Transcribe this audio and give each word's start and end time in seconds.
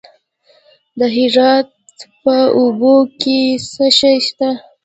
د 0.97 1.01
هرات 1.15 1.67
په 2.21 2.35
اوبې 2.59 2.95
کې 3.21 3.39
څه 3.71 3.85
شی 3.97 4.15
شته؟ 4.25 4.49